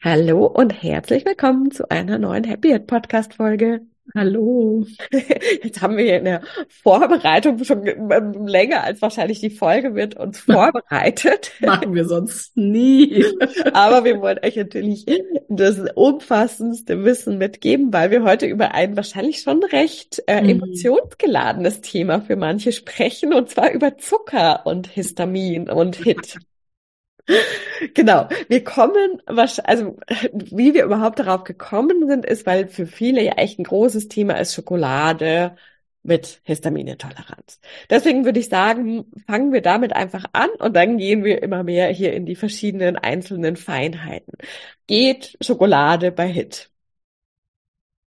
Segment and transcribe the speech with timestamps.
[0.00, 3.80] Hallo und herzlich willkommen zu einer neuen Happy Head Podcast Folge.
[4.14, 4.86] Hallo.
[5.62, 10.38] Jetzt haben wir in der Vorbereitung schon ähm, länger als wahrscheinlich die Folge wird uns
[10.38, 11.50] vorbereitet.
[11.60, 13.24] Machen wir sonst nie.
[13.72, 15.04] Aber wir wollen euch natürlich
[15.48, 20.48] das umfassendste Wissen mitgeben, weil wir heute über ein wahrscheinlich schon recht äh, mhm.
[20.50, 26.38] emotionsgeladenes Thema für manche sprechen und zwar über Zucker und Histamin und HIT.
[27.94, 28.28] Genau.
[28.48, 29.98] Wir kommen, also
[30.32, 34.34] wie wir überhaupt darauf gekommen sind, ist, weil für viele ja echt ein großes Thema
[34.34, 35.56] ist Schokolade
[36.02, 37.60] mit Histaminintoleranz.
[37.90, 41.88] Deswegen würde ich sagen, fangen wir damit einfach an und dann gehen wir immer mehr
[41.88, 44.32] hier in die verschiedenen einzelnen Feinheiten.
[44.86, 46.70] Geht Schokolade bei HIT?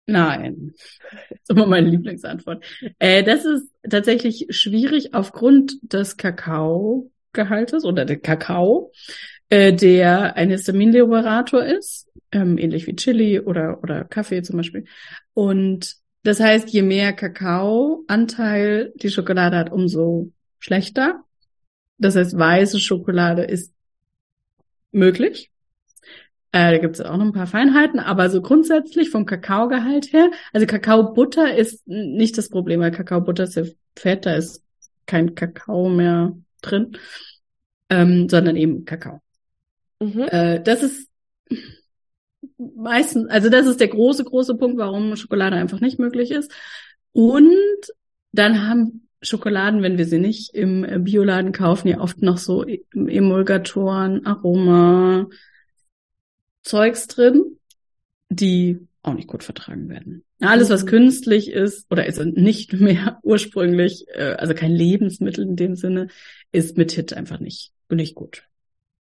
[0.07, 0.73] Nein.
[1.29, 2.63] Das ist immer meine Lieblingsantwort.
[2.99, 8.91] Äh, das ist tatsächlich schwierig aufgrund des Kakao Gehaltes oder der Kakao,
[9.49, 14.85] äh, der ein Histaminliberator ist, ähm, ähnlich wie Chili oder, oder Kaffee zum Beispiel.
[15.33, 21.23] Und das heißt, je mehr Kakaoanteil die Schokolade hat, umso schlechter.
[21.97, 23.73] Das heißt, weiße Schokolade ist
[24.91, 25.51] möglich.
[26.51, 30.31] Äh, da gibt es auch noch ein paar Feinheiten, aber so grundsätzlich vom Kakaogehalt her,
[30.51, 33.63] also Kakaobutter ist nicht das Problem, weil Kakaobutter ist ja
[33.95, 34.61] fett, da ist
[35.05, 36.97] kein Kakao mehr drin,
[37.89, 39.21] ähm, sondern eben Kakao.
[39.99, 40.21] Mhm.
[40.29, 41.09] Äh, das ist
[42.57, 46.51] meistens, also das ist der große, große Punkt, warum Schokolade einfach nicht möglich ist.
[47.11, 47.53] Und
[48.31, 54.25] dann haben Schokoladen, wenn wir sie nicht im Bioladen kaufen, ja oft noch so Emulgatoren,
[54.25, 55.27] Aroma,
[56.63, 57.57] Zeugs drin,
[58.29, 60.23] die auch nicht gut vertragen werden.
[60.41, 65.75] Alles, was künstlich ist oder ist nicht mehr ursprünglich, äh, also kein Lebensmittel in dem
[65.75, 66.07] Sinne,
[66.51, 68.43] ist mit Hit einfach nicht, nicht gut.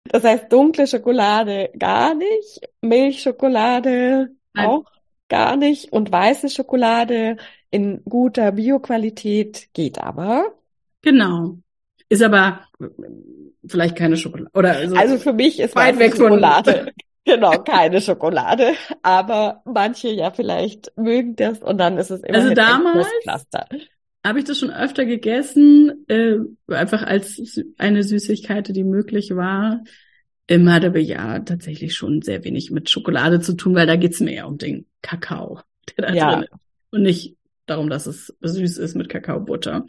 [0.05, 4.65] Das heißt, dunkle Schokolade gar nicht, Milchschokolade Nein.
[4.65, 4.85] auch
[5.29, 7.37] gar nicht und weiße Schokolade
[7.69, 10.53] in guter Bioqualität geht aber.
[11.01, 11.57] Genau.
[12.09, 12.67] Ist aber
[13.65, 14.51] vielleicht keine Schokolade.
[14.53, 16.91] Oder also, also für mich ist weit weg Schokolade.
[17.25, 18.73] Genau, keine Schokolade.
[19.03, 23.07] Aber manche ja vielleicht mögen das und dann ist es immer also damals
[24.23, 26.37] habe ich das schon öfter gegessen, äh,
[26.67, 29.83] einfach als eine Süßigkeit, die möglich war.
[30.47, 34.19] Ähm, hat aber ja tatsächlich schon sehr wenig mit Schokolade zu tun, weil da geht's
[34.19, 35.61] mehr um den Kakao,
[35.97, 36.35] der da ja.
[36.35, 36.59] drin ist.
[36.91, 39.85] Und nicht darum, dass es süß ist mit Kakaobutter.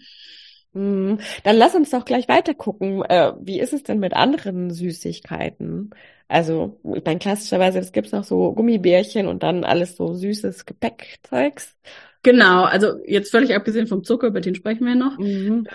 [0.74, 1.18] Mhm.
[1.44, 3.02] Dann lass uns doch gleich weiter gucken.
[3.04, 5.90] Äh, wie ist es denn mit anderen Süßigkeiten?
[6.28, 11.76] Also, ich meine, klassischerweise, es gibt noch so Gummibärchen und dann alles so süßes Gepäckzeugs.
[12.22, 15.66] Genau, also jetzt völlig abgesehen vom Zucker, über den sprechen wir noch, mhm.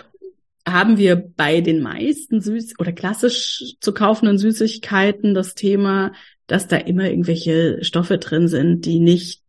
[0.66, 6.12] haben wir bei den meisten süß oder klassisch zu kaufenden Süßigkeiten das Thema,
[6.46, 9.42] dass da immer irgendwelche Stoffe drin sind, die nicht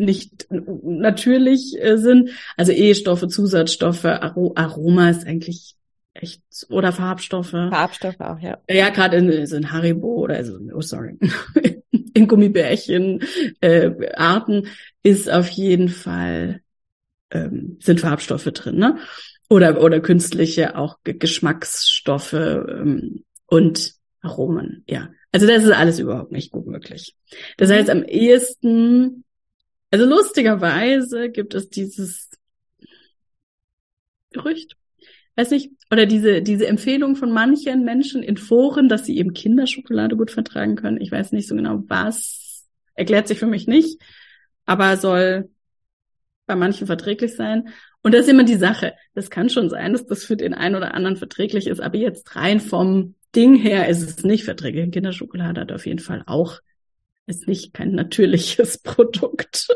[0.00, 2.30] nicht natürlich äh, sind.
[2.56, 5.76] Also E-Stoffe, Zusatzstoffe, Aro Aroma ist eigentlich
[6.14, 7.50] echt oder Farbstoffe.
[7.50, 8.58] Farbstoffe auch, ja.
[8.68, 11.18] Ja, gerade in, so in Haribo oder so, oh sorry,
[12.14, 13.22] in Gummibärchen
[13.60, 14.66] äh, Arten
[15.02, 16.60] ist auf jeden Fall
[17.30, 18.98] ähm, sind Farbstoffe drin, ne?
[19.48, 25.08] Oder oder künstliche auch Geschmacksstoffe ähm, und Aromen, ja.
[25.32, 27.14] Also das ist alles überhaupt nicht gut möglich.
[27.56, 29.24] Das heißt, am ehesten,
[29.90, 32.30] also lustigerweise gibt es dieses
[34.30, 34.76] Gerücht,
[35.36, 40.16] weiß nicht, oder diese, diese Empfehlung von manchen Menschen in Foren, dass sie eben Kinderschokolade
[40.16, 41.00] gut vertragen können.
[41.00, 44.00] Ich weiß nicht so genau, was erklärt sich für mich nicht,
[44.66, 45.50] aber soll
[46.46, 47.68] bei manchen verträglich sein.
[48.02, 48.94] Und das ist immer die Sache.
[49.14, 52.36] Das kann schon sein, dass das für den einen oder anderen verträglich ist, aber jetzt
[52.36, 54.90] rein vom Ding her ist es nicht verträglich.
[54.90, 56.60] Kinderschokolade hat auf jeden Fall auch
[57.30, 59.68] ist nicht kein natürliches Produkt.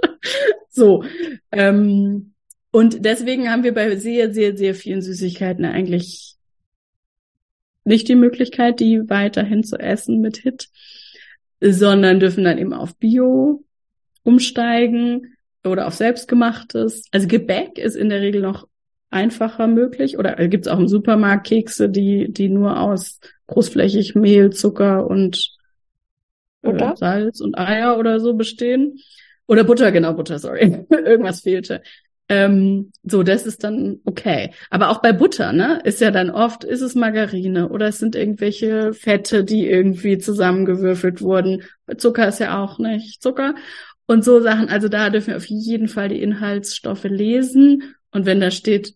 [0.68, 1.04] so.
[1.52, 2.32] Ähm,
[2.70, 6.34] und deswegen haben wir bei sehr, sehr, sehr vielen Süßigkeiten eigentlich
[7.84, 10.68] nicht die Möglichkeit, die weiterhin zu essen mit Hit,
[11.60, 13.62] sondern dürfen dann eben auf Bio
[14.22, 17.04] umsteigen oder auf selbstgemachtes.
[17.12, 18.66] Also Gebäck ist in der Regel noch
[19.10, 24.50] einfacher möglich oder gibt es auch im Supermarkt Kekse, die, die nur aus großflächig Mehl,
[24.50, 25.53] Zucker und
[26.64, 28.98] äh, Salz und Eier oder so bestehen.
[29.46, 30.86] Oder Butter, genau, Butter, sorry.
[30.90, 31.82] Irgendwas fehlte.
[32.28, 34.52] Ähm, so, das ist dann okay.
[34.70, 38.16] Aber auch bei Butter, ne, ist ja dann oft, ist es Margarine oder es sind
[38.16, 41.62] irgendwelche Fette, die irgendwie zusammengewürfelt wurden.
[41.98, 43.54] Zucker ist ja auch nicht Zucker.
[44.06, 47.94] Und so Sachen, also da dürfen wir auf jeden Fall die Inhaltsstoffe lesen.
[48.10, 48.94] Und wenn da steht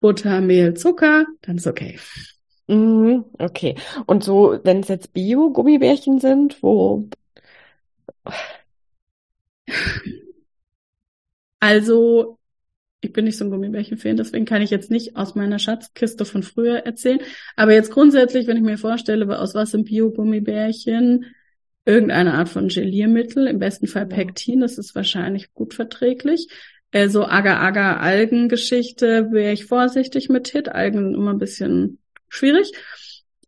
[0.00, 1.98] Butter, Mehl, Zucker, dann ist okay.
[2.66, 3.76] Mhm, okay.
[4.06, 7.08] Und so, wenn es jetzt Bio-Gummibärchen sind, wo
[11.60, 12.38] Also,
[13.00, 16.42] ich bin nicht so ein Gummibärchen-Fan, deswegen kann ich jetzt nicht aus meiner Schatzkiste von
[16.42, 17.20] früher erzählen.
[17.56, 21.26] Aber jetzt grundsätzlich, wenn ich mir vorstelle, aus was sind Bio-Gummibärchen?
[21.86, 26.48] Irgendeine Art von Geliermittel, im besten Fall Pektin, das ist wahrscheinlich gut verträglich.
[26.92, 30.68] Äh, so Agar-Agar-Algen-Geschichte wäre ich vorsichtig mit Hit.
[30.70, 31.98] Algen sind immer ein bisschen
[32.34, 32.72] schwierig.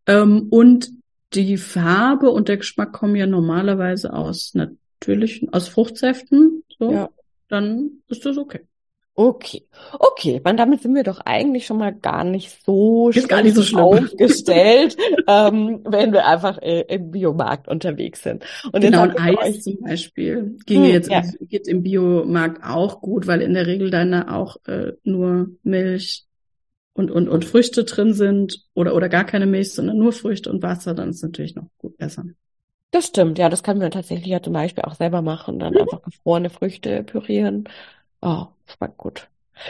[0.05, 0.89] Ähm, und
[1.33, 6.63] die Farbe und der Geschmack kommen ja normalerweise aus natürlichen, aus Fruchtsäften.
[6.79, 7.09] So, ja.
[7.49, 8.61] dann ist das okay.
[9.19, 9.63] Okay,
[9.97, 13.55] okay, man, damit sind wir doch eigentlich schon mal gar nicht so ist gar nicht
[13.55, 13.79] so schlimm.
[13.79, 14.95] aufgestellt,
[15.27, 18.45] ähm, wenn wir einfach äh, im Biomarkt unterwegs sind.
[18.71, 21.23] Und genau, ein Eis zum Beispiel ginge hm, jetzt ja.
[21.41, 26.26] geht im Biomarkt auch gut, weil in der Regel dann auch äh, nur Milch
[26.97, 30.63] und, und, und Früchte drin sind oder, oder gar keine Milch, sondern nur Früchte und
[30.63, 32.25] Wasser, dann ist es natürlich noch gut besser.
[32.91, 35.81] Das stimmt, ja, das können wir tatsächlich ja zum Beispiel auch selber machen, dann mhm.
[35.81, 37.69] einfach gefrorene Früchte pürieren.
[38.21, 39.27] Oh, schmeckt gut.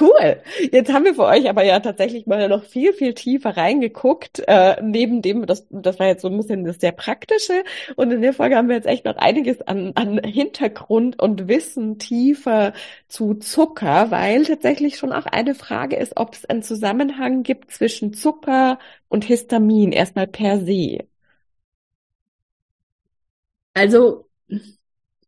[0.00, 0.42] Cool.
[0.72, 4.42] Jetzt haben wir für euch aber ja tatsächlich mal noch viel, viel tiefer reingeguckt.
[4.46, 7.64] Äh, neben dem, das, das war jetzt so ein bisschen das sehr praktische.
[7.96, 11.98] Und in der Folge haben wir jetzt echt noch einiges an, an Hintergrund und Wissen
[11.98, 12.72] tiefer
[13.08, 18.12] zu Zucker, weil tatsächlich schon auch eine Frage ist, ob es einen Zusammenhang gibt zwischen
[18.12, 18.78] Zucker
[19.08, 20.98] und Histamin, erstmal per se.
[23.74, 24.28] Also,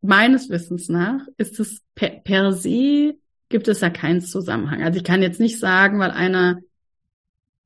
[0.02, 3.14] meines Wissens nach ist es per, per se
[3.50, 4.82] gibt es da keinen Zusammenhang.
[4.82, 6.60] Also ich kann jetzt nicht sagen, weil einer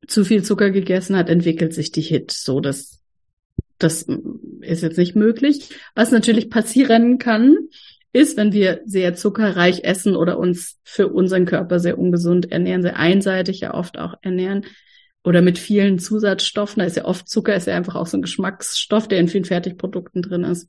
[0.09, 2.33] zu viel Zucker gegessen hat, entwickelt sich die Hit.
[2.33, 3.01] So, das,
[3.79, 4.07] das
[4.61, 5.71] ist jetzt nicht möglich.
[5.95, 7.57] Was natürlich passieren kann,
[8.13, 12.97] ist, wenn wir sehr zuckerreich essen oder uns für unseren Körper sehr ungesund ernähren, sehr
[12.97, 14.65] einseitig ja oft auch ernähren
[15.25, 18.23] oder mit vielen Zusatzstoffen, da ist ja oft Zucker, ist ja einfach auch so ein
[18.23, 20.69] Geschmacksstoff, der in vielen Fertigprodukten drin ist,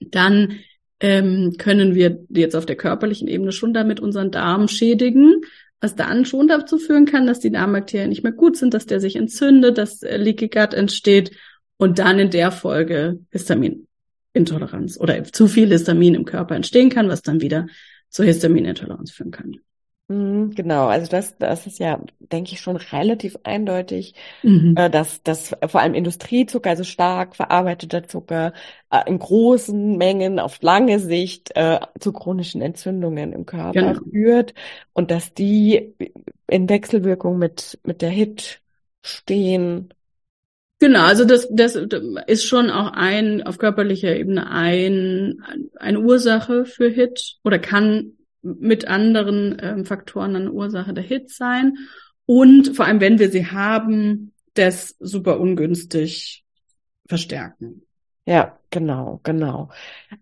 [0.00, 0.58] dann
[1.02, 5.42] ähm, können wir jetzt auf der körperlichen Ebene schon damit unseren Darm schädigen,
[5.80, 9.00] was dann schon dazu führen kann, dass die Darmbakterien nicht mehr gut sind, dass der
[9.00, 11.32] sich entzündet, dass äh, Leaky Gut entsteht
[11.76, 17.22] und dann in der Folge Histaminintoleranz oder zu viel Histamin im Körper entstehen kann, was
[17.22, 17.66] dann wieder
[18.08, 19.56] zur Histaminintoleranz führen kann.
[20.08, 24.74] Mhm, genau, also das, das ist ja, denke ich, schon relativ eindeutig, mhm.
[24.76, 28.52] äh, dass, dass vor allem Industriezucker, also stark verarbeiteter Zucker,
[28.90, 34.00] äh, in großen Mengen auf lange Sicht äh, zu chronischen Entzündungen im Körper genau.
[34.10, 34.54] führt
[34.92, 35.94] und dass die
[36.48, 38.60] in Wechselwirkung mit, mit der HIT
[39.02, 39.94] stehen.
[40.80, 41.78] Genau, also das, das
[42.26, 45.44] ist schon auch ein, auf körperlicher Ebene ein,
[45.76, 51.78] eine Ursache für HIT oder kann mit anderen ähm, Faktoren eine Ursache der Hits sein.
[52.26, 56.44] Und vor allem, wenn wir sie haben, das super ungünstig
[57.06, 57.82] verstärken.
[58.24, 59.70] Ja, genau, genau.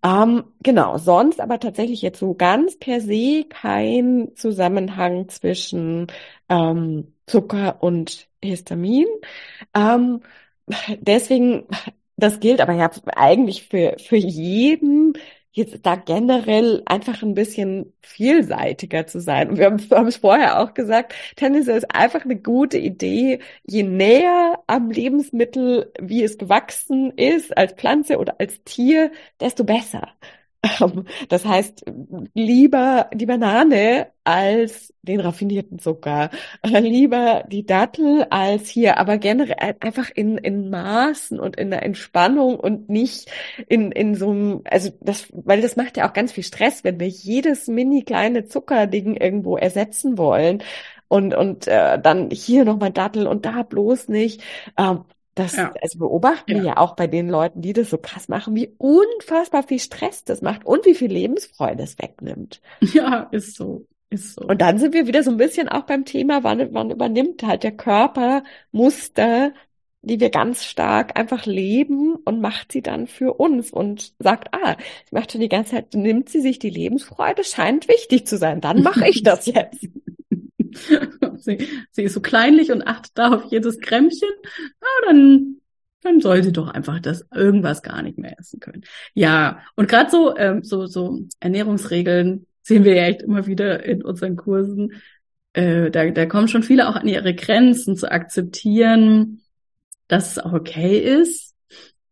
[0.02, 6.06] Ähm, genau, sonst aber tatsächlich jetzt so ganz per se kein Zusammenhang zwischen
[6.48, 9.06] ähm, Zucker und Histamin.
[9.74, 10.22] Ähm,
[11.00, 11.66] deswegen,
[12.16, 15.14] das gilt aber ja eigentlich für, für jeden
[15.52, 19.50] jetzt da generell einfach ein bisschen vielseitiger zu sein.
[19.50, 23.82] Und wir haben, haben es vorher auch gesagt, Tennis ist einfach eine gute Idee, je
[23.82, 30.08] näher am Lebensmittel, wie es gewachsen ist, als Pflanze oder als Tier, desto besser.
[31.28, 31.84] Das heißt,
[32.34, 36.30] lieber die Banane als den raffinierten Zucker,
[36.64, 42.60] lieber die Dattel als hier, aber generell einfach in, in Maßen und in der Entspannung
[42.60, 43.30] und nicht
[43.68, 47.00] in, in so einem, also das, weil das macht ja auch ganz viel Stress, wenn
[47.00, 50.62] wir jedes mini kleine Zuckerding irgendwo ersetzen wollen.
[51.08, 54.42] und, und äh, dann hier nochmal Dattel und da bloß nicht.
[54.78, 55.04] Ähm,
[55.40, 55.72] das Ja.
[55.82, 56.62] also beobachten wir Ja.
[56.62, 60.42] ja auch bei den Leuten, die das so krass machen, wie unfassbar viel Stress das
[60.42, 62.60] macht und wie viel Lebensfreude es wegnimmt.
[62.94, 63.86] Ja, ist so.
[64.10, 64.42] Ist so.
[64.42, 67.62] Und dann sind wir wieder so ein bisschen auch beim Thema, wann, wann übernimmt halt
[67.62, 68.42] der Körper
[68.72, 69.52] Muster,
[70.02, 74.76] die wir ganz stark einfach leben und macht sie dann für uns und sagt, ah,
[75.06, 78.60] ich mache schon die ganze Zeit, nimmt sie sich die Lebensfreude, scheint wichtig zu sein,
[78.60, 79.86] dann mache ich das jetzt.
[81.38, 84.28] sie, sie ist so kleinlich und achtet da auf jedes Krämpchen.
[84.80, 85.56] Ja, dann,
[86.02, 88.82] dann soll sie doch einfach das irgendwas gar nicht mehr essen können.
[89.14, 94.02] Ja, und gerade so, ähm, so, so Ernährungsregeln sehen wir ja echt immer wieder in
[94.02, 94.94] unseren Kursen.
[95.52, 99.42] Äh, da, da kommen schon viele auch an ihre Grenzen zu akzeptieren,
[100.08, 101.54] dass es auch okay ist,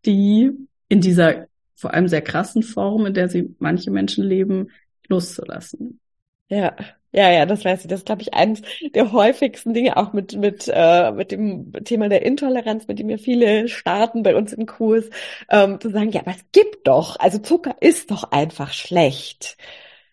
[0.05, 0.53] die
[0.89, 1.47] in dieser
[1.79, 4.71] vor allem sehr krassen Form, in der sie manche Menschen leben,
[5.09, 6.01] loszulassen.
[6.49, 6.75] Ja,
[7.13, 7.89] ja, ja, das weiß ich.
[7.89, 8.63] Das ist, glaube ich, eines
[8.95, 13.19] der häufigsten Dinge, auch mit, mit, äh, mit dem Thema der Intoleranz, mit dem ja
[13.19, 15.07] viele starten bei uns im Kurs,
[15.51, 19.57] ähm, zu sagen, ja, aber es gibt doch, also Zucker ist doch einfach schlecht.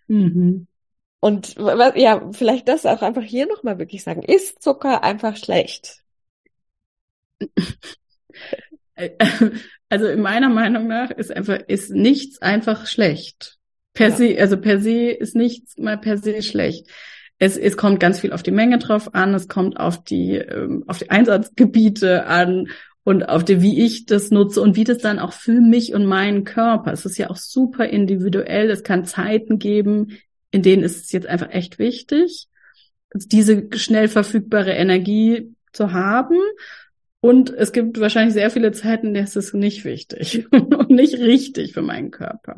[0.08, 0.68] Mhm.
[1.22, 1.56] Und
[1.96, 6.04] ja, vielleicht das auch einfach hier nochmal wirklich sagen, ist Zucker einfach schlecht?
[8.96, 9.12] Äh,
[9.89, 13.54] Also in meiner Meinung nach ist einfach, ist nichts einfach schlecht.
[13.96, 14.16] Per Ja.
[14.16, 16.88] se, also per se ist nichts mal per se schlecht.
[17.40, 20.84] Es, es kommt ganz viel auf die Menge drauf an, es kommt auf die, ähm,
[20.88, 22.68] auf die Einsatzgebiete an
[23.04, 26.06] und auf die, wie ich das nutze und wie das dann auch für mich und
[26.06, 26.94] meinen Körper.
[26.94, 28.70] Es ist ja auch super individuell.
[28.70, 30.18] Es kann Zeiten geben,
[30.52, 32.48] in denen ist es jetzt einfach echt wichtig,
[33.14, 36.38] diese schnell verfügbare Energie zu haben.
[37.22, 41.16] Und es gibt wahrscheinlich sehr viele Zeiten, in denen ist es nicht wichtig und nicht
[41.16, 42.58] richtig für meinen Körper.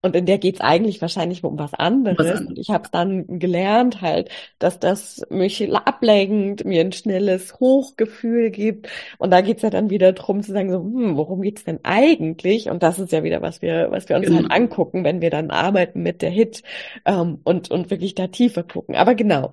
[0.00, 2.18] Und in der geht's eigentlich wahrscheinlich um was anderes.
[2.18, 2.40] anderes.
[2.46, 8.50] Und ich habe es dann gelernt halt, dass das mich ablenkt, mir ein schnelles Hochgefühl
[8.50, 8.88] gibt.
[9.18, 12.70] Und da geht's ja dann wieder drum zu sagen, so, hm, worum geht's denn eigentlich?
[12.70, 14.36] Und das ist ja wieder, was wir, was wir uns Genau.
[14.36, 16.62] halt angucken, wenn wir dann arbeiten mit der Hit
[17.04, 18.94] ähm, und, und wirklich da tiefer gucken.
[18.96, 19.52] Aber genau,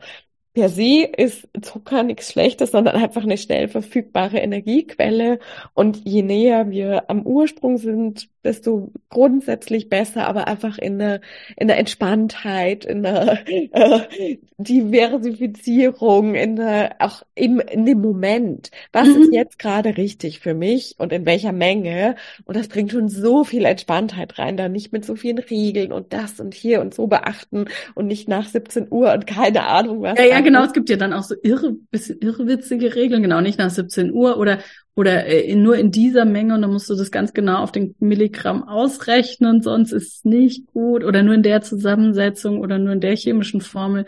[0.53, 5.39] per se ist Zucker nichts Schlechtes, sondern einfach eine schnell verfügbare Energiequelle.
[5.73, 11.21] Und je näher wir am Ursprung sind, desto grundsätzlich besser, aber einfach in der,
[11.57, 13.39] in der Entspanntheit, in der
[13.73, 18.71] äh, Diversifizierung, in der, auch im, in dem Moment.
[18.93, 19.15] Was Mhm.
[19.15, 22.15] ist jetzt gerade richtig für mich und in welcher Menge?
[22.45, 26.13] Und das bringt schon so viel Entspanntheit rein, da nicht mit so vielen Regeln und
[26.13, 30.17] das und hier und so beachten und nicht nach 17 Uhr und keine Ahnung was.
[30.17, 30.61] Ja, ja, genau.
[30.61, 30.67] ist.
[30.67, 33.21] Es gibt ja dann auch so irre, bisschen irrwitzige Regeln.
[33.21, 34.59] Genau, nicht nach 17 Uhr oder,
[34.95, 37.71] oder äh, in, nur in dieser Menge und dann musst du das ganz genau auf
[37.71, 42.93] den Milligramm ausrechnen, sonst ist es nicht gut oder nur in der Zusammensetzung oder nur
[42.93, 44.05] in der chemischen Formel.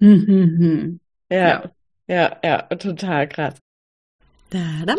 [0.00, 1.00] Hm, hm, hm.
[1.30, 1.70] Ja,
[2.08, 3.54] ja, ja, total krass.
[4.50, 4.98] Tadam,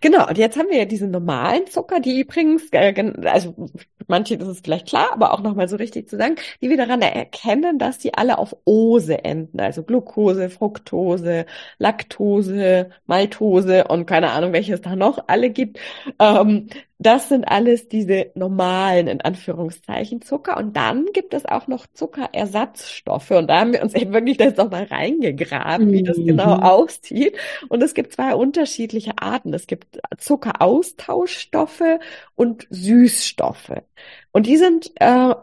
[0.00, 3.70] Genau, und jetzt haben wir ja diese normalen Zucker, die übrigens, äh, also
[4.12, 7.00] manche, das ist vielleicht klar, aber auch nochmal so richtig zu sagen, die wir daran
[7.02, 11.46] erkennen, dass die alle auf Ose enden, also Glucose, Fructose,
[11.78, 15.78] Laktose, Maltose und keine Ahnung, welches da noch alle gibt.
[16.18, 16.68] Ähm,
[17.02, 20.56] das sind alles diese normalen, in Anführungszeichen, Zucker.
[20.56, 23.32] Und dann gibt es auch noch Zuckerersatzstoffe.
[23.32, 25.92] Und da haben wir uns eben wirklich jetzt noch mal reingegraben, mhm.
[25.92, 26.62] wie das genau mhm.
[26.62, 27.36] aussieht.
[27.68, 29.52] Und es gibt zwei unterschiedliche Arten.
[29.52, 31.82] Es gibt Zuckeraustauschstoffe
[32.36, 33.72] und Süßstoffe.
[34.32, 35.34] Und die sind äh,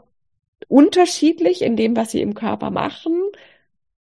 [0.68, 3.14] unterschiedlich in dem, was sie im Körper machen.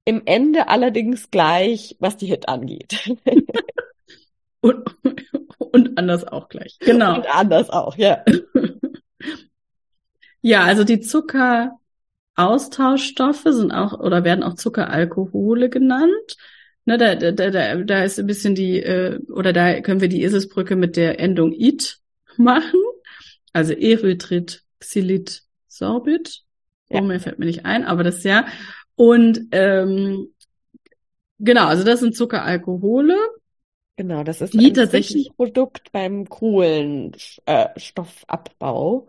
[0.05, 3.11] Im Ende allerdings gleich, was die Hit angeht.
[4.61, 4.85] und,
[5.59, 6.79] und anders auch gleich.
[6.81, 7.17] Genau.
[7.17, 8.25] Und anders auch, ja.
[10.41, 16.37] ja, also die Zuckeraustauschstoffe sind auch oder werden auch Zuckeralkohole genannt.
[16.85, 20.23] Ne, da, da, da, da ist ein bisschen die, äh, oder da können wir die
[20.23, 21.99] Eselsbrücke mit der Endung it
[22.37, 22.81] machen.
[23.57, 26.43] Also Erythrit, Xylit, Sorbit.
[26.91, 27.01] Ja.
[27.01, 28.45] Oh, mir fällt mir nicht ein, aber das ja.
[28.97, 30.29] Und ähm,
[31.39, 33.17] genau, also das sind Zuckeralkohole.
[33.97, 39.09] Genau, das ist die ein tatsächlich Produkt beim Kohlenstoffabbau.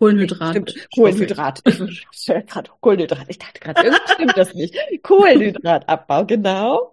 [0.00, 0.50] Kohlenhydrat.
[0.50, 1.62] Stimmt, Kohlenhydrat.
[2.80, 3.26] Kohlenhydrat.
[3.28, 4.74] Ich dachte gerade, irgendwie stimmt das nicht.
[5.04, 6.92] Kohlenhydratabbau, genau.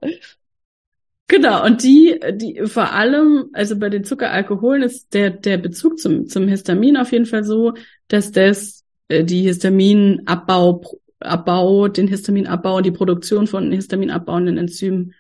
[1.32, 6.28] Genau, und die, die vor allem, also bei den Zuckeralkoholen ist der, der Bezug zum,
[6.28, 7.74] zum Histamin auf jeden Fall so,
[8.10, 10.84] dass das äh, die Histaminabbau,
[11.22, 15.14] Abbau, den Histaminabbau und die Produktion von histaminabbauenden Enzymen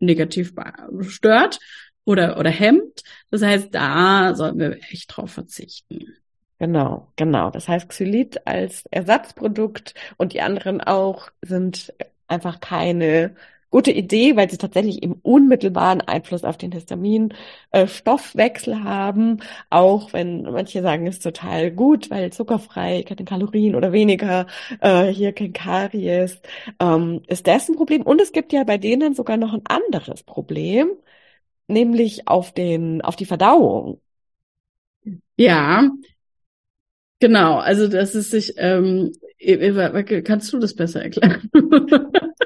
[0.00, 0.54] negativ
[1.02, 1.60] stört
[2.04, 3.04] oder, oder hemmt.
[3.30, 6.16] Das heißt, da sollten wir echt drauf verzichten.
[6.58, 7.50] Genau, genau.
[7.50, 11.94] Das heißt, Xylit als Ersatzprodukt und die anderen auch sind
[12.26, 13.36] einfach keine
[13.70, 19.38] gute Idee, weil sie tatsächlich eben unmittelbaren Einfluss auf den Histaminstoffwechsel äh, haben.
[19.70, 24.46] Auch wenn manche sagen, es ist total gut, weil zuckerfrei, keine Kalorien oder weniger,
[24.80, 26.40] äh, hier kein Karies,
[26.80, 28.02] ähm, ist das ein Problem.
[28.02, 30.90] Und es gibt ja bei denen sogar noch ein anderes Problem,
[31.68, 34.00] nämlich auf den, auf die Verdauung.
[35.36, 35.88] Ja,
[37.20, 37.58] genau.
[37.58, 39.12] Also das ist sich, ähm,
[40.24, 41.50] kannst du das besser erklären?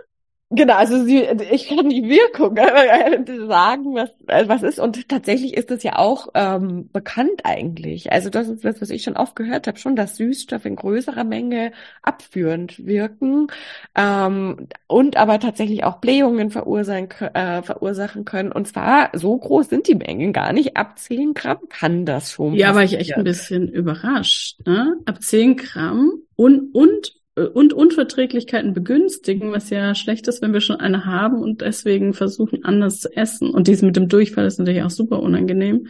[0.55, 4.79] Genau, also sie, ich kann die Wirkung äh, sagen, was, äh, was ist.
[4.79, 8.13] Und tatsächlich ist es ja auch ähm, bekannt eigentlich.
[8.13, 11.25] Also das ist das, was ich schon oft gehört habe, schon, dass Süßstoffe in größerer
[11.25, 13.47] Menge abführend wirken
[13.95, 18.53] ähm, und aber tatsächlich auch Blähungen verursachen, äh, verursachen können.
[18.53, 20.77] Und zwar so groß sind die Mengen gar nicht.
[20.77, 22.55] Ab 10 Gramm kann das schon.
[22.55, 24.59] Ja, war ich echt ein bisschen überrascht.
[24.67, 24.97] Ne?
[25.07, 30.77] Ab 10 Gramm und, und und Unverträglichkeiten begünstigen, was ja schlecht ist, wenn wir schon
[30.77, 33.51] eine haben und deswegen versuchen, anders zu essen.
[33.51, 35.89] Und dies mit dem Durchfall ist natürlich auch super unangenehm,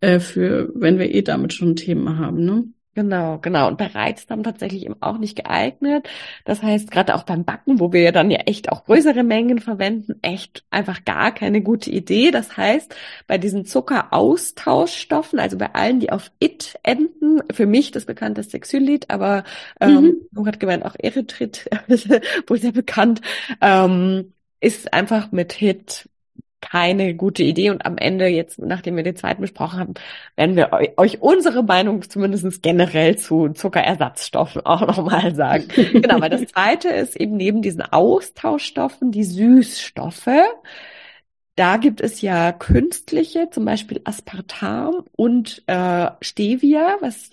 [0.00, 2.64] äh, für wenn wir eh damit schon Themen haben, ne?
[2.94, 3.68] Genau, genau.
[3.68, 6.06] Und bei Reizdarm tatsächlich eben auch nicht geeignet.
[6.44, 9.60] Das heißt, gerade auch beim Backen, wo wir ja dann ja echt auch größere Mengen
[9.60, 12.30] verwenden, echt einfach gar keine gute Idee.
[12.30, 12.94] Das heißt,
[13.26, 19.08] bei diesen Zuckeraustauschstoffen, also bei allen, die auf it enden, für mich das bekannteste Xylit,
[19.08, 19.44] aber
[19.80, 20.46] ähm, mhm.
[20.46, 21.70] hat gemeint auch Erythrit,
[22.46, 23.22] wohl sehr bekannt,
[23.62, 26.10] ähm, ist einfach mit Hit
[26.62, 27.68] keine gute Idee.
[27.68, 29.94] Und am Ende, jetzt, nachdem wir den zweiten besprochen haben,
[30.36, 35.68] werden wir euch unsere Meinung zumindest generell zu Zuckerersatzstoffen auch nochmal sagen.
[35.74, 40.30] genau, weil das zweite ist eben neben diesen Austauschstoffen die Süßstoffe.
[41.56, 47.30] Da gibt es ja künstliche, zum Beispiel Aspartam und äh, Stevia, was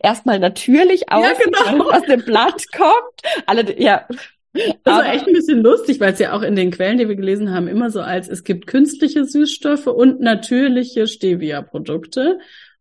[0.00, 1.90] erstmal natürlich aus, ja, genau.
[1.90, 3.46] aus dem Blatt kommt.
[3.46, 4.06] Alle, ja,
[4.52, 7.16] das war echt ein bisschen lustig, weil es ja auch in den Quellen, die wir
[7.16, 12.38] gelesen haben, immer so als es gibt künstliche Süßstoffe und natürliche Stevia-Produkte.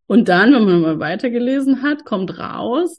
[0.08, 2.98] Und dann, wenn man mal weitergelesen hat, kommt raus,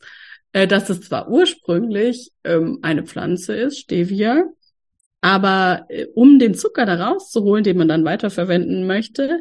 [0.53, 4.45] äh, dass es zwar ursprünglich ähm, eine Pflanze ist, Stevia,
[5.21, 9.41] aber äh, um den Zucker da rauszuholen, den man dann weiterverwenden möchte,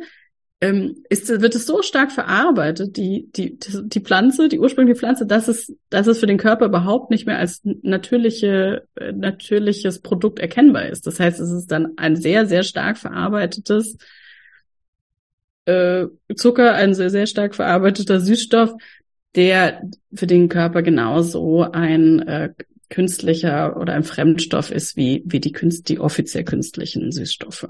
[0.62, 5.48] ähm, ist, wird es so stark verarbeitet, die, die, die Pflanze, die ursprüngliche Pflanze, dass
[5.48, 10.86] es, dass es für den Körper überhaupt nicht mehr als natürliche, äh, natürliches Produkt erkennbar
[10.86, 11.08] ist.
[11.08, 13.98] Das heißt, es ist dann ein sehr, sehr stark verarbeitetes
[15.66, 18.76] äh, Zucker, ein sehr, sehr stark verarbeiteter Süßstoff,
[19.34, 19.82] der
[20.14, 22.54] für den Körper genauso ein äh,
[22.90, 27.68] künstlicher oder ein Fremdstoff ist wie, wie die, Künst, die offiziell künstlichen Süßstoffe.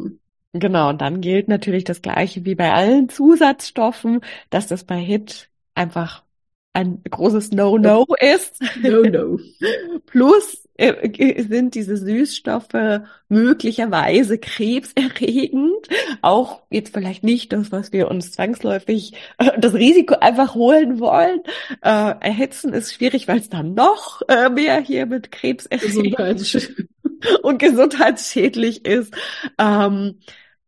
[0.53, 5.49] Genau, und dann gilt natürlich das Gleiche wie bei allen Zusatzstoffen, dass das bei HIT
[5.75, 6.23] einfach
[6.73, 8.61] ein großes No-No ist.
[8.81, 9.39] No-No.
[10.05, 15.87] Plus äh, sind diese Süßstoffe möglicherweise krebserregend.
[16.21, 21.41] Auch jetzt vielleicht nicht das, was wir uns zwangsläufig äh, das Risiko einfach holen wollen.
[21.81, 25.67] Äh, erhitzen ist schwierig, weil es dann noch äh, mehr hier mit Krebs
[27.43, 29.13] und gesundheitsschädlich ist.
[29.57, 30.19] Ähm,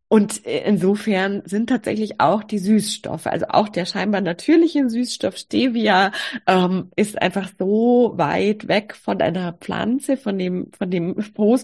[0.08, 6.12] und insofern sind tatsächlich auch die Süßstoffe, also auch der scheinbar natürliche Süßstoff Stevia,
[6.46, 11.16] ähm, ist einfach so weit weg von einer Pflanze, von dem, von dem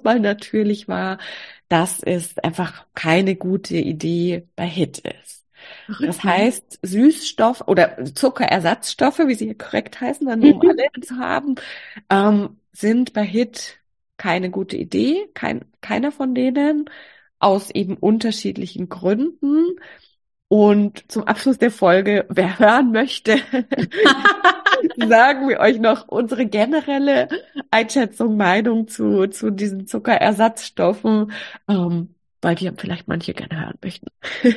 [0.02, 1.18] mal natürlich war,
[1.68, 5.44] dass es einfach keine gute Idee bei HIT ist.
[6.00, 11.56] Das heißt, Süßstoff oder Zuckerersatzstoffe, wie sie hier korrekt heißen, dann um alle zu haben,
[12.08, 13.78] ähm, sind bei HIT
[14.16, 16.88] keine gute Idee, kein, keiner von denen
[17.40, 19.76] aus eben unterschiedlichen Gründen.
[20.48, 23.36] Und zum Abschluss der Folge, wer hören möchte,
[24.96, 27.28] sagen wir euch noch unsere generelle
[27.70, 31.32] Einschätzung, Meinung zu, zu diesen Zuckerersatzstoffen,
[31.68, 34.08] ähm, weil die vielleicht manche gerne hören möchten.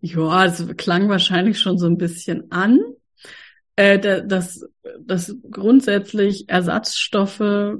[0.00, 2.78] ja, es klang wahrscheinlich schon so ein bisschen an,
[3.76, 4.64] äh, dass,
[5.00, 7.78] dass grundsätzlich Ersatzstoffe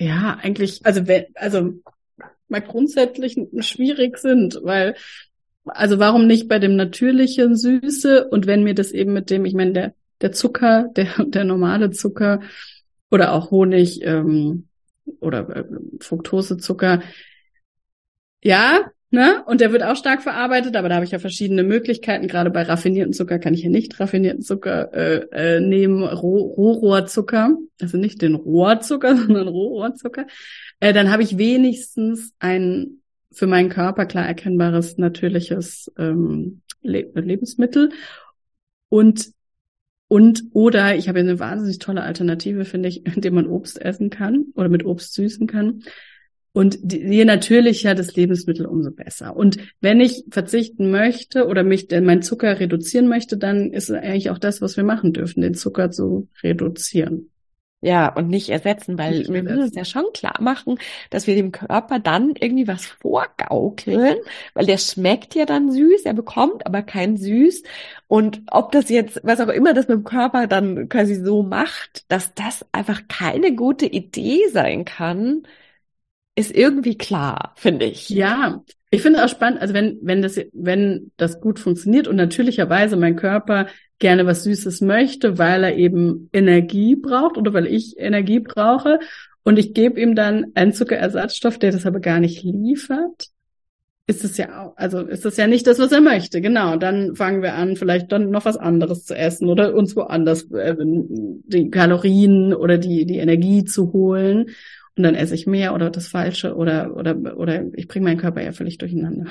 [0.00, 1.74] ja, eigentlich, also wenn, also
[2.48, 4.96] mal grundsätzlich schwierig sind, weil,
[5.66, 8.26] also warum nicht bei dem natürlichen Süße?
[8.28, 11.90] Und wenn mir das eben mit dem, ich meine, der, der Zucker, der, der normale
[11.90, 12.40] Zucker
[13.10, 14.68] oder auch Honig ähm,
[15.20, 15.64] oder äh,
[16.00, 17.02] Fructosezucker,
[18.42, 19.42] ja, Ne?
[19.44, 22.28] Und der wird auch stark verarbeitet, aber da habe ich ja verschiedene Möglichkeiten.
[22.28, 27.56] Gerade bei raffinierten Zucker kann ich ja nicht raffinierten Zucker äh, äh, nehmen, Roh Rohrohrzucker,
[27.80, 30.26] also nicht den Rohrzucker, sondern Rohrohrzucker.
[30.78, 33.00] Äh, dann habe ich wenigstens ein
[33.32, 37.90] für meinen Körper klar erkennbares natürliches ähm, Le Lebensmittel
[38.88, 39.32] und
[40.06, 44.46] und oder ich habe eine wahnsinnig tolle Alternative, finde ich, indem man Obst essen kann
[44.54, 45.82] oder mit Obst süßen kann.
[46.52, 49.36] Und je natürlicher das Lebensmittel, umso besser.
[49.36, 53.96] Und wenn ich verzichten möchte oder mich denn mein Zucker reduzieren möchte, dann ist es
[53.96, 57.30] eigentlich auch das, was wir machen dürfen, den Zucker zu reduzieren.
[57.82, 61.34] Ja, und nicht ersetzen, weil nicht wir müssen uns ja schon klar machen, dass wir
[61.34, 64.16] dem Körper dann irgendwie was vorgaukeln,
[64.52, 67.62] weil der schmeckt ja dann süß, er bekommt aber kein Süß.
[68.06, 72.04] Und ob das jetzt, was auch immer das mit dem Körper dann quasi so macht,
[72.08, 75.44] dass das einfach keine gute Idee sein kann,
[76.40, 78.08] ist irgendwie klar, finde ich.
[78.08, 82.96] Ja, ich finde auch spannend, also wenn, wenn das, wenn das gut funktioniert und natürlicherweise
[82.96, 83.66] mein Körper
[84.00, 88.98] gerne was Süßes möchte, weil er eben Energie braucht oder weil ich Energie brauche
[89.44, 93.28] und ich gebe ihm dann einen Zuckerersatzstoff, der das aber gar nicht liefert,
[94.06, 96.40] ist es ja auch, also ist das ja nicht das, was er möchte.
[96.40, 100.50] Genau, dann fangen wir an, vielleicht dann noch was anderes zu essen oder uns woanders
[100.50, 104.46] äh, die Kalorien oder die die Energie zu holen
[105.00, 108.42] und dann esse ich mehr oder das Falsche oder oder oder ich bringe meinen Körper
[108.42, 109.26] ja völlig durcheinander.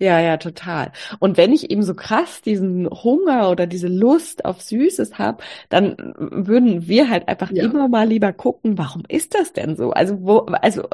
[0.00, 0.92] Ja, ja, total.
[1.18, 6.14] Und wenn ich eben so krass diesen Hunger oder diese Lust auf Süßes habe, dann
[6.16, 7.64] würden wir halt einfach ja.
[7.64, 9.90] immer mal lieber gucken, warum ist das denn so?
[9.90, 10.84] Also wo, also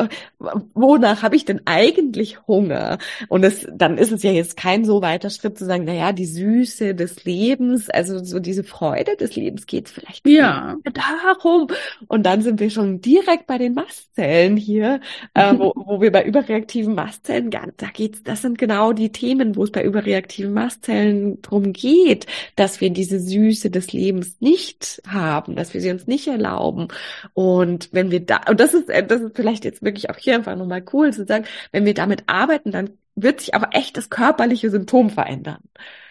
[0.72, 2.96] wonach habe ich denn eigentlich Hunger?
[3.28, 6.12] Und es, dann ist es ja jetzt kein so weiter Schritt zu sagen, na ja,
[6.12, 10.76] die Süße des Lebens, also so diese Freude des Lebens geht vielleicht ja.
[10.94, 11.68] darum.
[12.08, 15.00] Und dann sind wir schon direkt bei den Mastzellen hier,
[15.34, 19.64] äh, wo, wo wir bei überreaktiven Mastzellen, da geht's, das sind genau die Themen, wo
[19.64, 22.26] es bei überreaktiven Mastzellen drum geht,
[22.56, 26.88] dass wir diese Süße des Lebens nicht haben, dass wir sie uns nicht erlauben.
[27.34, 30.56] Und wenn wir da, und das ist, das ist vielleicht jetzt wirklich auch hier einfach
[30.56, 34.70] nochmal cool zu sagen, wenn wir damit arbeiten, dann wird sich auch echt das körperliche
[34.70, 35.60] Symptom verändern.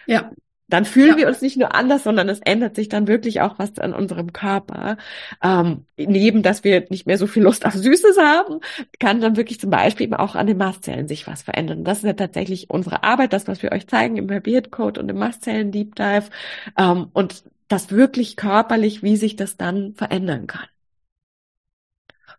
[0.06, 0.30] Ja.
[0.68, 1.16] Dann fühlen ja.
[1.18, 4.32] wir uns nicht nur anders, sondern es ändert sich dann wirklich auch was an unserem
[4.32, 4.96] Körper.
[5.42, 8.60] Ähm, neben, dass wir nicht mehr so viel Lust auf Süßes haben,
[8.98, 11.84] kann dann wirklich zum Beispiel eben auch an den Mastzellen sich was verändern.
[11.84, 15.08] Das ist ja tatsächlich unsere Arbeit, das, was wir euch zeigen im Beard Code und
[15.10, 16.30] im Mastzellen Deep Dive.
[16.78, 20.66] Ähm, und das wirklich körperlich, wie sich das dann verändern kann.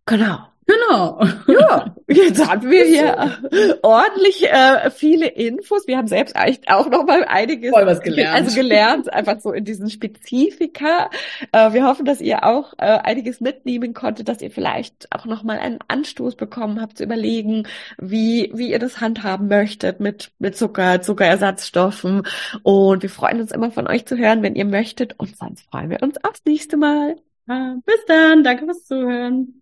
[0.06, 0.55] Genau.
[0.68, 1.24] Genau.
[1.48, 5.88] Ja, jetzt haben wir hier ordentlich äh, viele Infos.
[5.88, 8.36] Wir haben selbst eigentlich auch noch mal einiges Voll was gelernt.
[8.36, 11.12] Also gelernt, einfach so in diesen Spezifika.
[11.52, 15.44] Äh, wir hoffen, dass ihr auch äh, einiges mitnehmen konntet, dass ihr vielleicht auch noch
[15.44, 17.68] mal einen Anstoß bekommen habt zu überlegen,
[18.00, 22.24] wie wie ihr das handhaben möchtet mit mit Zucker, Zuckerersatzstoffen.
[22.64, 25.14] Und wir freuen uns immer von euch zu hören, wenn ihr möchtet.
[25.20, 27.18] Und sonst freuen wir uns aufs nächste Mal.
[27.46, 28.44] Bis dann.
[28.44, 29.62] Danke fürs Zuhören.